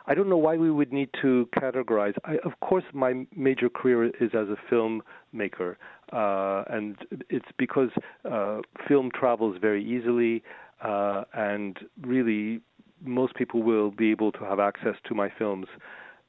I 0.08 0.14
don't 0.14 0.28
know 0.28 0.36
why 0.36 0.56
we 0.56 0.70
would 0.70 0.92
need 0.92 1.10
to 1.22 1.48
categorize. 1.56 2.14
I, 2.24 2.36
of 2.44 2.58
course, 2.60 2.84
my 2.92 3.26
major 3.34 3.68
career 3.68 4.06
is 4.06 4.30
as 4.34 4.48
a 4.48 4.56
filmmaker, 4.70 5.76
uh, 6.12 6.64
and 6.72 6.96
it's 7.28 7.48
because 7.58 7.90
uh, 8.30 8.60
film 8.86 9.10
travels 9.12 9.56
very 9.60 9.84
easily, 9.84 10.44
uh, 10.82 11.24
and 11.34 11.76
really, 12.02 12.60
most 13.04 13.34
people 13.34 13.62
will 13.62 13.90
be 13.90 14.10
able 14.10 14.30
to 14.32 14.44
have 14.44 14.60
access 14.60 14.94
to 15.06 15.14
my 15.14 15.28
films 15.38 15.66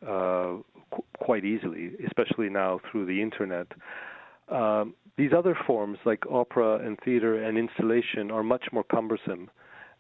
qu- 0.01 1.03
quite 1.19 1.45
easily, 1.45 1.91
especially 2.05 2.49
now 2.49 2.79
through 2.91 3.05
the 3.05 3.21
internet. 3.21 3.67
Um, 4.49 4.95
these 5.17 5.31
other 5.35 5.57
forms, 5.65 5.97
like 6.05 6.23
opera 6.29 6.79
and 6.85 6.97
theater 7.03 7.43
and 7.43 7.57
installation, 7.57 8.31
are 8.31 8.43
much 8.43 8.65
more 8.71 8.83
cumbersome 8.83 9.49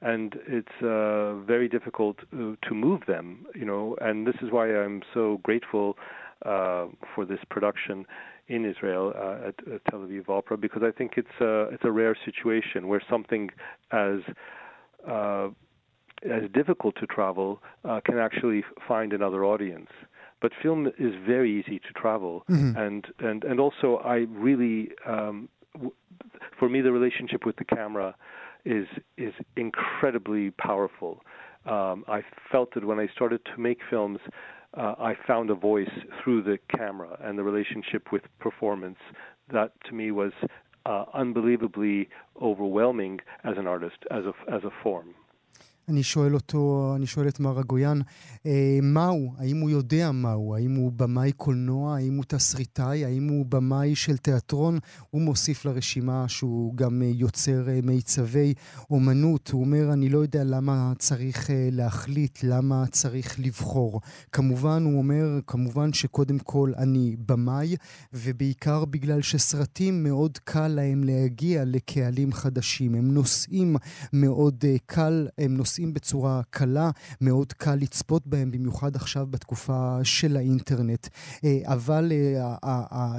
and 0.01 0.35
it's 0.47 0.83
uh, 0.83 1.35
very 1.45 1.67
difficult 1.67 2.17
uh, 2.33 2.55
to 2.67 2.73
move 2.73 3.01
them, 3.07 3.45
you 3.55 3.65
know. 3.65 3.95
And 3.99 4.27
this 4.27 4.35
is 4.41 4.51
why 4.51 4.75
I'm 4.75 5.01
so 5.13 5.39
grateful 5.43 5.97
uh, 6.45 6.85
for 7.15 7.25
this 7.25 7.39
production 7.49 8.05
in 8.47 8.63
Israel 8.63 9.13
at, 9.45 9.55
at, 9.73 9.81
Tel 9.89 9.99
Aviv 9.99 10.29
Opera 10.29 10.57
because 10.57 10.81
I 10.81 10.91
think 10.91 11.13
it's 11.17 11.41
a 11.41 11.63
it's 11.73 11.83
a 11.83 11.91
rare 11.91 12.15
situation 12.23 12.87
where 12.87 13.01
something 13.09 13.49
as 13.91 14.19
as 15.07 16.49
difficult 16.53 16.95
to 16.99 17.05
travel 17.07 17.61
can 18.05 18.17
actually 18.17 18.63
find 18.87 19.13
another 19.13 19.43
audience. 19.43 19.89
But 20.41 20.51
film 20.61 20.87
is 20.99 21.13
very 21.25 21.59
easy 21.59 21.79
to 21.79 21.93
travel, 21.95 22.43
mm-hmm. 22.49 22.77
and, 22.77 23.07
and 23.19 23.43
and 23.43 23.59
also 23.59 23.97
I 24.05 24.27
really, 24.29 24.91
um, 25.05 25.49
w- 25.73 25.93
for 26.59 26.69
me, 26.69 26.81
the 26.81 26.91
relationship 26.91 27.43
with 27.43 27.55
the 27.55 27.65
camera 27.65 28.15
is 28.67 28.87
is 29.17 29.33
incredibly 29.55 30.51
powerful. 30.51 31.21
Um, 31.65 32.03
I 32.07 32.21
felt 32.51 32.73
that 32.75 32.85
when 32.85 32.99
I 32.99 33.07
started 33.15 33.41
to 33.45 33.61
make 33.61 33.79
films, 33.89 34.19
uh, 34.75 34.95
I 34.99 35.15
found 35.25 35.49
a 35.49 35.55
voice 35.55 35.95
through 36.21 36.43
the 36.43 36.57
camera 36.75 37.17
and 37.21 37.37
the 37.37 37.43
relationship 37.43 38.11
with 38.11 38.23
performance. 38.39 38.99
That 39.51 39.71
to 39.85 39.93
me 39.93 40.11
was 40.11 40.33
uh, 40.85 41.05
unbelievably 41.13 42.09
overwhelming 42.41 43.19
as 43.43 43.57
an 43.57 43.67
artist, 43.67 43.97
as 44.11 44.23
a 44.25 44.33
as 44.53 44.63
a 44.63 44.71
form. 44.83 45.15
אני 45.89 46.03
שואל 46.03 46.33
אותו, 46.35 46.93
אני 46.95 47.07
שואל 47.07 47.27
את 47.27 47.39
מר 47.39 47.59
אגויאן, 47.59 47.99
אה, 48.45 48.79
מהו? 48.81 49.33
האם 49.37 49.59
הוא 49.59 49.69
יודע 49.69 50.11
מהו? 50.11 50.55
האם 50.55 50.75
הוא 50.75 50.91
במאי 50.91 51.31
קולנוע? 51.31 51.95
האם 51.95 52.15
הוא 52.15 52.23
תסריטאי? 52.27 53.05
האם 53.05 53.27
הוא 53.27 53.45
במאי 53.45 53.95
של 53.95 54.17
תיאטרון? 54.17 54.79
הוא 55.09 55.21
מוסיף 55.21 55.65
לרשימה 55.65 56.25
שהוא 56.27 56.75
גם 56.75 57.01
יוצר 57.05 57.69
אה, 57.69 57.79
מיצבי 57.83 58.53
אומנות. 58.89 59.49
הוא 59.49 59.61
אומר, 59.61 59.93
אני 59.93 60.09
לא 60.09 60.17
יודע 60.17 60.43
למה 60.43 60.93
צריך 60.99 61.49
אה, 61.51 61.69
להחליט, 61.71 62.39
למה 62.43 62.83
צריך 62.91 63.39
לבחור. 63.39 64.01
כמובן, 64.31 64.83
הוא 64.85 64.97
אומר, 64.97 65.39
כמובן 65.47 65.93
שקודם 65.93 66.39
כל 66.39 66.71
אני 66.77 67.15
במאי, 67.25 67.75
ובעיקר 68.13 68.85
בגלל 68.85 69.21
שסרטים 69.21 70.03
מאוד 70.03 70.37
קל 70.37 70.67
להם 70.67 71.03
להגיע 71.03 71.63
לקהלים 71.65 72.33
חדשים. 72.33 72.95
הם 72.95 73.11
נושאים 73.11 73.75
מאוד 74.13 74.63
אה, 74.67 74.75
קל, 74.85 75.27
הם 75.37 75.57
נושאים 75.57 75.76
נוסעים 75.77 75.93
בצורה 75.93 76.41
קלה, 76.49 76.91
מאוד 77.21 77.53
קל 77.53 77.75
לצפות 77.75 78.27
בהם, 78.27 78.51
במיוחד 78.51 78.95
עכשיו 78.95 79.27
בתקופה 79.29 79.99
של 80.03 80.37
האינטרנט. 80.37 81.07
אבל 81.65 82.11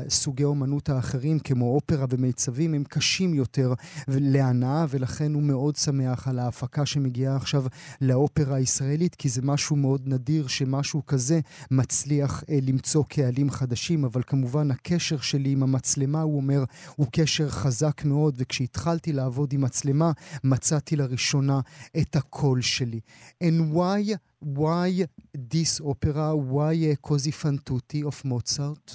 סוגי 0.09 0.45
אומנות 0.45 0.89
האחרים, 0.89 1.39
כמו 1.39 1.75
אופרה 1.75 2.07
ומיצבים, 2.11 2.75
הם 2.75 2.85
קשים 2.85 3.35
יותר 3.35 3.75
להנאה, 4.09 4.87
ולכן 4.91 5.35
הוא 5.35 5.43
מאוד 5.43 5.77
שמח 5.77 6.29
על 6.29 6.39
ההפקה 6.39 6.87
שמגיעה 6.87 7.37
עכשיו 7.37 7.65
לאופרה 8.01 8.57
הישראלית, 8.57 9.15
כי 9.15 9.29
זה 9.29 9.43
משהו 9.43 9.77
מאוד 9.77 10.03
נדיר 10.05 10.47
שמשהו 10.47 11.07
כזה 11.07 11.41
מצליח 11.71 12.45
למצוא 12.63 13.05
קהלים 13.09 13.51
חדשים, 13.51 14.05
אבל 14.05 14.23
כמובן 14.27 14.71
הקשר 14.71 15.19
שלי 15.19 15.51
עם 15.51 15.63
המצלמה, 15.63 16.23
הוא 16.23 16.37
אומר, 16.37 16.65
הוא 16.97 17.07
קשר 17.13 17.49
חזק 17.49 18.05
מאוד, 18.05 18.35
וכשהתחלתי 18.39 19.13
לעבוד 19.13 19.53
עם 19.53 19.61
מצלמה, 19.61 20.13
מצאתי 20.45 20.97
לראשונה 20.97 21.61
את 21.97 22.17
הקול 22.48 22.62
שלי. 22.62 23.02
And 23.42 23.74
why, 23.74 24.00
why 24.40 25.06
this 25.34 25.82
opera? 25.92 26.36
Why 26.36 26.96
Così 27.08 27.34
fan 27.42 27.58
tutti 27.68 28.04
of 28.04 28.24
Mozart? 28.26 28.88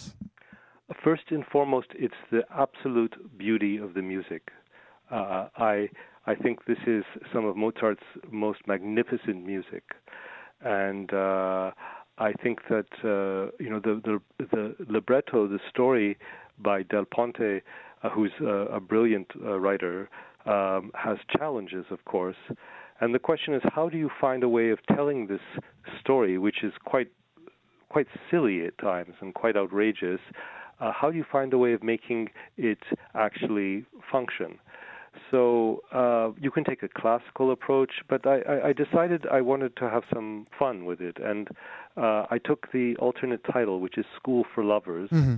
First 1.04 1.26
and 1.30 1.44
foremost, 1.52 1.88
it's 1.94 2.22
the 2.30 2.42
absolute 2.64 3.14
beauty 3.36 3.74
of 3.76 3.94
the 3.96 4.02
music. 4.12 4.44
Uh, 5.10 5.48
I 5.74 5.88
I 6.26 6.34
think 6.34 6.64
this 6.66 6.82
is 6.86 7.04
some 7.32 7.44
of 7.44 7.56
Mozart's 7.56 8.08
most 8.30 8.60
magnificent 8.66 9.38
music, 9.52 9.84
and 10.62 11.12
uh, 11.12 11.70
I 12.18 12.32
think 12.42 12.56
that 12.68 12.90
uh, 13.04 13.50
you 13.64 13.70
know 13.72 13.80
the, 13.80 13.94
the 14.08 14.46
the 14.54 14.64
libretto, 14.96 15.46
the 15.46 15.60
story 15.72 16.18
by 16.58 16.82
Del 16.82 17.06
Ponte, 17.14 17.62
who's 18.14 18.32
a 18.40 18.80
brilliant 18.80 19.30
writer, 19.66 20.10
um, 20.46 20.90
has 20.94 21.18
challenges, 21.36 21.86
of 21.90 22.04
course. 22.04 22.36
and 22.99 23.13
the 23.13 23.19
question 23.19 23.53
is, 23.53 23.61
how 23.73 23.89
do 23.89 23.97
you 23.97 24.09
find 24.21 24.43
a 24.43 24.49
way 24.49 24.69
of 24.69 24.79
telling 24.95 25.27
this 25.27 25.41
story, 25.99 26.37
which 26.37 26.63
is 26.63 26.73
quite 26.85 27.09
quite 27.89 28.07
silly 28.31 28.65
at 28.65 28.77
times 28.79 29.13
and 29.21 29.33
quite 29.33 29.55
outrageous? 29.55 30.19
Uh, 30.79 30.91
how 30.91 31.11
do 31.11 31.17
you 31.17 31.25
find 31.31 31.53
a 31.53 31.57
way 31.57 31.73
of 31.73 31.83
making 31.83 32.29
it 32.57 32.79
actually 33.13 33.85
function? 34.11 34.57
So 35.29 35.81
uh, 35.91 36.31
you 36.39 36.49
can 36.49 36.63
take 36.63 36.81
a 36.83 36.87
classical 36.87 37.51
approach, 37.51 37.91
but 38.09 38.25
I, 38.25 38.69
I, 38.69 38.73
decided 38.73 39.25
I 39.31 39.41
wanted 39.41 39.75
to 39.77 39.89
have 39.89 40.03
some 40.11 40.47
fun 40.57 40.85
with 40.85 41.01
it, 41.01 41.17
and 41.23 41.49
uh, 41.95 42.25
I 42.31 42.39
took 42.43 42.71
the 42.71 42.95
alternate 42.97 43.41
title, 43.51 43.79
which 43.79 43.97
is 43.97 44.05
School 44.15 44.43
for 44.53 44.63
Lovers. 44.63 45.09
Mm-hmm. 45.11 45.35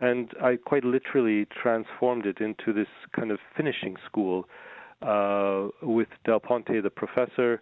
And 0.00 0.32
I 0.42 0.56
quite 0.56 0.84
literally 0.84 1.46
transformed 1.46 2.26
it 2.26 2.40
into 2.40 2.72
this 2.72 2.88
kind 3.14 3.30
of 3.30 3.38
finishing 3.56 3.96
school 4.04 4.48
uh, 5.02 5.68
with 5.82 6.08
Del 6.24 6.40
Ponte, 6.40 6.82
the 6.82 6.90
professor, 6.90 7.60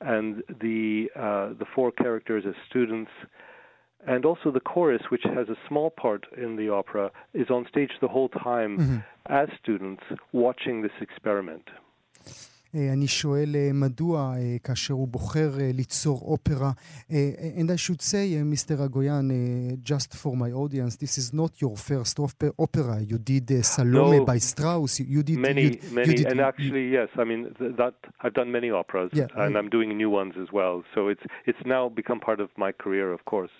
and 0.00 0.42
the 0.60 1.08
uh, 1.16 1.48
the 1.58 1.66
four 1.74 1.92
characters 1.92 2.44
as 2.46 2.54
students, 2.68 3.10
and 4.06 4.24
also 4.24 4.50
the 4.50 4.60
chorus, 4.60 5.02
which 5.10 5.22
has 5.24 5.48
a 5.48 5.56
small 5.68 5.90
part 5.90 6.26
in 6.36 6.56
the 6.56 6.68
opera, 6.68 7.10
is 7.34 7.50
on 7.50 7.66
stage 7.68 7.92
the 8.00 8.08
whole 8.08 8.28
time 8.28 8.78
mm-hmm. 8.78 8.98
as 9.26 9.48
students 9.62 10.02
watching 10.32 10.82
this 10.82 10.92
experiment. 11.00 11.68
אני 12.74 13.08
שואל 13.08 13.56
מדוע 13.74 14.34
כאשר 14.64 14.94
הוא 14.94 15.08
בוחר 15.08 15.50
ליצור 15.58 16.20
אופרה. 16.20 16.70
And 17.10 17.70
I 17.70 17.76
should 17.76 18.02
say, 18.02 18.26
Mr. 18.54 18.76
Agoyan, 18.86 19.30
just 19.82 20.14
for 20.14 20.36
my 20.36 20.52
audience, 20.52 20.96
this 20.96 21.18
is 21.18 21.32
not 21.32 21.60
your 21.60 21.76
first 21.76 22.20
opera. 22.64 22.96
You 23.10 23.18
did 23.18 23.64
Salome 23.64 24.18
no, 24.18 24.24
by 24.24 24.38
Strauss. 24.38 25.00
You 25.00 25.22
did 25.22 25.38
many, 25.38 25.62
you, 25.62 25.78
many, 25.92 26.08
you 26.08 26.14
did, 26.18 26.26
and 26.30 26.40
actually, 26.40 26.84
yes. 26.98 27.08
I 27.22 27.24
mean, 27.24 27.42
that 27.80 27.96
I've 28.22 28.34
done 28.40 28.50
many 28.58 28.70
operas, 28.70 29.10
yeah, 29.12 29.42
and 29.42 29.52
I'm 29.58 29.70
doing 29.76 29.88
new 30.02 30.10
ones 30.20 30.34
as 30.44 30.50
well. 30.58 30.76
So 30.94 31.00
it's 31.12 31.24
it's 31.50 31.64
now 31.74 31.82
become 32.00 32.20
part 32.28 32.40
of 32.44 32.50
my 32.64 32.70
career, 32.82 33.08
of 33.18 33.22
course. 33.32 33.54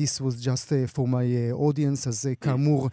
This 0.00 0.12
was 0.20 0.34
just 0.48 0.68
for 0.94 1.06
my 1.18 1.26
audience. 1.66 2.00
אז 2.08 2.28
כאמור, 2.40 2.88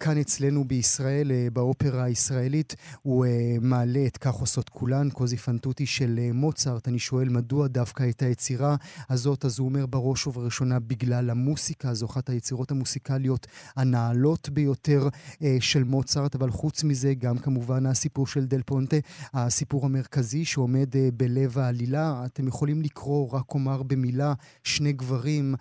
כאן 0.00 0.18
אצלנו 0.18 0.64
בישראל, 0.64 1.32
באופרה 1.52 2.04
הישראלית, 2.04 2.76
הוא 3.02 3.26
מעלה 3.60 4.06
את 4.06 4.16
כך 4.16 4.34
עושות 4.34 4.68
כולן, 4.78 5.10
קוזי 5.10 5.36
פנטוטי 5.36 5.86
של 5.86 6.20
מוצרט. 6.34 6.88
אני 6.88 6.98
שואל 6.98 7.28
מדוע 7.28 7.66
דווקא 7.66 8.08
את 8.08 8.22
היצירה 8.22 8.76
הזאת, 9.10 9.44
אז 9.44 9.58
הוא 9.58 9.68
אומר 9.68 9.86
בראש 9.86 10.26
ובראשונה 10.26 10.78
בגלל 10.78 11.30
המוסיקה, 11.30 11.94
זו 11.94 12.06
אחת 12.06 12.28
היצירות 12.28 12.70
המוסיקליות 12.70 13.46
הנעלות 13.76 14.48
ביותר 14.48 15.08
של 15.60 15.84
מוצרט, 15.84 16.34
אבל 16.34 16.50
חוץ 16.50 16.84
מזה 16.84 17.14
גם 17.14 17.38
כמובן 17.38 17.86
הסיפור 17.86 18.26
של 18.26 18.46
דל 18.46 18.62
פונטה, 18.62 18.96
הסיפור 19.34 19.84
המרכזי 19.84 20.44
שעומד 20.44 20.88
בלב 21.16 21.58
העלילה. 21.58 22.22
אתם 22.24 22.48
יכולים 22.48 22.82
לקרוא, 22.82 23.32
רק 23.32 23.54
אומר 23.54 23.82
במילה, 23.82 24.34
שני 24.64 24.92
גברים 24.92 25.54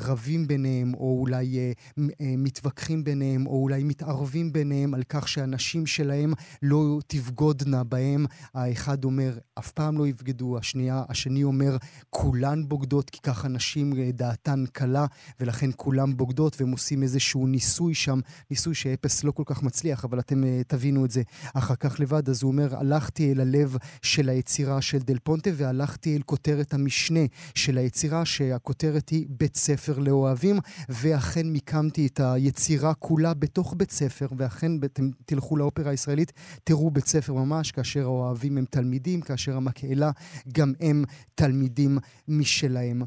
רבים 0.00 0.46
ביניהם, 0.46 0.94
או 0.94 1.18
אולי 1.20 1.74
מתווכחים 2.20 3.04
ביניהם, 3.04 3.46
או 3.46 3.62
אולי 3.62 3.84
מתערבים 3.84 4.52
ביניהם 4.52 4.94
על 4.94 5.02
כך 5.08 5.28
שהנשים 5.28 5.86
שלהם 5.86 6.32
לא 6.62 6.98
תבגודנה 7.06 7.84
בהם. 7.84 8.26
האחד 8.54 9.04
אומר, 9.04 9.38
אף 9.58 9.72
פעם 9.72 9.98
לא 9.98 10.06
יבגדו, 10.06 10.58
השנייה, 10.58 11.04
השני 11.08 11.44
אומר, 11.44 11.76
כולן 12.10 12.68
בוגדות, 12.68 13.10
כי 13.10 13.20
ככה 13.22 13.48
נשים 13.48 13.94
דעתן 14.12 14.64
קלה, 14.72 15.06
ולכן 15.40 15.70
כולם 15.76 16.16
בוגדות, 16.16 16.60
והם 16.60 16.72
עושים 16.72 17.02
איזשהו 17.02 17.46
ניסוי 17.46 17.94
שם, 17.94 18.20
ניסוי 18.50 18.74
שאפס 18.74 19.24
לא 19.24 19.30
כל 19.30 19.42
כך 19.46 19.62
מצליח, 19.62 20.04
אבל 20.04 20.18
אתם 20.18 20.42
uh, 20.44 20.46
תבינו 20.66 21.04
את 21.04 21.10
זה 21.10 21.22
אחר 21.54 21.74
כך 21.74 22.00
לבד. 22.00 22.28
אז 22.28 22.42
הוא 22.42 22.52
אומר, 22.52 22.76
הלכתי 22.76 23.32
אל 23.32 23.40
הלב 23.40 23.76
של 24.02 24.28
היצירה 24.28 24.82
של 24.82 24.98
דל 24.98 25.18
פונטה, 25.18 25.50
והלכתי 25.54 26.16
אל 26.16 26.22
כותרת 26.22 26.74
המשנה 26.74 27.20
של 27.54 27.78
היצירה, 27.78 28.24
שהכותרת 28.24 29.08
היא 29.08 29.26
בית 29.30 29.56
ספר 29.56 29.98
לאוהבים, 29.98 30.58
ואכן 30.88 31.46
מיקמתי 31.46 32.06
את 32.06 32.20
היצירה 32.20 32.94
כולה 32.94 33.34
בתוך 33.34 33.74
בית 33.76 33.90
ספר, 33.90 34.26
ואכן 34.36 34.72
אתם 34.84 35.10
תלכו 35.24 35.56
לאופרה 35.56 35.90
הישראלית, 35.90 36.32
תראו 36.64 36.90
בית 36.90 37.06
ספר 37.06 37.32
ממש, 37.32 37.72
כאשר 37.72 38.02
האוהבים 38.02 38.31
הם 38.57 38.65
תלמידים, 38.65 39.21
כאשר 39.21 39.57
המקהלה 39.57 40.11
גם 40.53 40.73
הם 40.81 41.03
תלמידים 41.35 41.97
משלהם. 42.27 43.01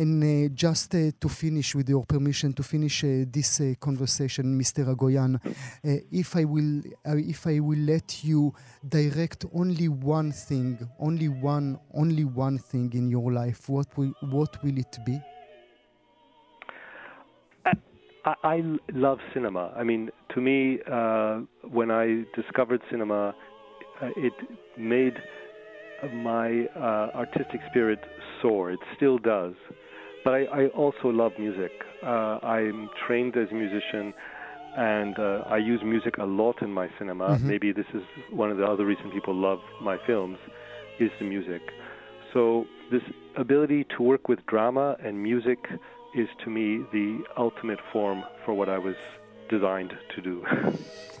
And 0.00 0.24
uh, 0.24 0.48
just 0.54 0.94
uh, 0.94 1.10
to 1.20 1.28
finish, 1.28 1.74
with 1.74 1.90
your 1.90 2.06
permission, 2.06 2.54
to 2.54 2.62
finish 2.62 3.04
uh, 3.04 3.26
this 3.30 3.60
conversation, 3.78 4.58
Mr. 4.58 4.86
Agoyan, 4.94 5.38
if 6.10 6.36
I 6.36 6.44
will, 6.44 6.80
if 7.04 7.46
I 7.46 7.60
will 7.60 7.78
let 7.80 8.24
you 8.24 8.54
direct 8.88 9.44
only 9.52 9.88
one 9.88 10.32
thing, 10.32 10.78
only 10.98 11.28
one, 11.28 11.78
only 11.92 12.24
one 12.24 12.56
thing 12.56 12.90
in 12.94 13.10
your 13.10 13.30
life, 13.30 13.68
what 13.68 13.88
will, 13.98 14.14
what 14.22 14.64
will 14.64 14.78
it 14.78 14.96
be? 15.04 15.20
I, 18.24 18.34
I 18.42 18.62
love 18.94 19.18
cinema. 19.34 19.72
I 19.76 19.84
mean, 19.84 20.10
to 20.34 20.40
me, 20.40 20.78
uh, 20.90 21.40
when 21.70 21.90
I 21.90 22.24
discovered 22.34 22.80
cinema, 22.90 23.28
uh, 23.28 23.32
it 24.01 24.33
made 24.77 25.15
my 26.13 26.65
uh, 26.75 27.11
artistic 27.15 27.61
spirit 27.69 27.99
soar. 28.41 28.71
It 28.71 28.79
still 28.95 29.17
does. 29.17 29.53
But 30.23 30.33
I, 30.33 30.43
I 30.45 30.67
also 30.67 31.09
love 31.09 31.33
music. 31.37 31.71
Uh, 32.03 32.39
I'm 32.43 32.89
trained 33.05 33.37
as 33.37 33.49
a 33.51 33.53
musician, 33.53 34.13
and 34.75 35.17
uh, 35.19 35.43
I 35.45 35.57
use 35.57 35.81
music 35.83 36.17
a 36.17 36.25
lot 36.25 36.61
in 36.61 36.71
my 36.71 36.89
cinema. 36.97 37.29
Mm-hmm. 37.29 37.47
Maybe 37.47 37.71
this 37.71 37.85
is 37.93 38.01
one 38.31 38.51
of 38.51 38.57
the 38.57 38.65
other 38.65 38.85
reasons 38.85 39.13
people 39.13 39.35
love 39.35 39.59
my 39.81 39.97
films, 40.05 40.37
is 40.99 41.11
the 41.19 41.25
music. 41.25 41.61
So 42.33 42.65
this 42.91 43.03
ability 43.37 43.85
to 43.97 44.03
work 44.03 44.27
with 44.27 44.45
drama 44.47 44.97
and 45.03 45.21
music 45.21 45.59
is 46.15 46.27
to 46.43 46.49
me 46.49 46.85
the 46.91 47.23
ultimate 47.37 47.79
form 47.93 48.23
for 48.45 48.53
what 48.53 48.69
I 48.69 48.77
was 48.77 48.95
designed 49.49 49.93
to 50.15 50.21
do. 50.21 50.45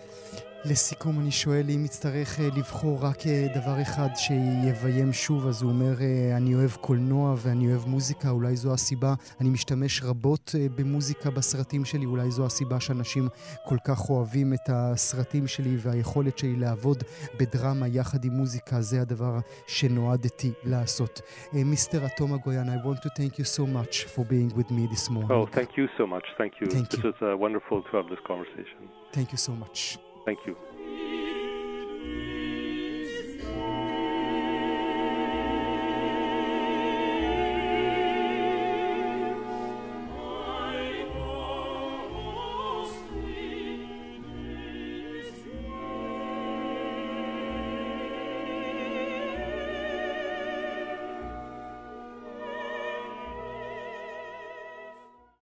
לסיכום 0.69 1.19
אני 1.19 1.31
שואל 1.31 1.65
אם 1.75 1.85
יצטרך 1.85 2.39
לבחור 2.57 2.99
רק 3.01 3.17
דבר 3.55 3.81
אחד 3.81 4.07
שיביים 4.15 5.13
שוב, 5.13 5.47
אז 5.47 5.61
הוא 5.61 5.71
אומר, 5.71 5.93
אני 6.37 6.55
אוהב 6.55 6.71
קולנוע 6.71 7.35
ואני 7.37 7.71
אוהב 7.71 7.87
מוזיקה, 7.87 8.29
אולי 8.29 8.55
זו 8.55 8.73
הסיבה, 8.73 9.13
אני 9.41 9.49
משתמש 9.49 10.03
רבות 10.03 10.55
במוזיקה 10.75 11.29
בסרטים 11.29 11.85
שלי, 11.85 12.05
אולי 12.05 12.31
זו 12.31 12.45
הסיבה 12.45 12.79
שאנשים 12.79 13.27
כל 13.65 13.77
כך 13.87 14.09
אוהבים 14.09 14.53
את 14.53 14.69
הסרטים 14.69 15.47
שלי 15.47 15.75
והיכולת 15.79 16.37
שלי 16.37 16.55
לעבוד 16.55 17.03
בדרמה 17.39 17.87
יחד 17.87 18.25
עם 18.25 18.31
מוזיקה, 18.31 18.81
זה 18.81 19.01
הדבר 19.01 19.37
שנועדתי 19.67 20.51
לעשות. 20.63 21.21
מיסטר 21.53 22.05
אטום 22.05 22.33
אגויאן, 22.33 22.69
I 22.69 22.85
want 22.85 22.99
to 22.99 23.09
thank 23.09 23.33
you 23.33 23.45
so 23.57 23.61
much 23.61 24.05
for 24.05 24.23
being 24.23 24.57
with 24.57 24.71
me 24.71 24.87
this 24.95 25.09
morning. 25.09 25.31
Oh, 25.31 25.45
thank 25.45 25.77
you 25.77 25.87
so 25.97 26.07
much. 26.07 26.25
Thank 26.37 26.53
you. 26.59 26.67
Thank 26.67 26.89
this 26.89 27.03
you. 27.03 27.11
was 27.11 27.17
uh, 27.21 27.37
wonderful 27.37 27.77
to 27.87 27.91
have 27.97 28.07
this 28.13 28.21
conversation. 28.31 28.79
Thank 29.17 29.31
you 29.33 29.37
so 29.37 29.53
much. 29.63 30.04
Thank 30.25 30.39
you. 30.47 30.55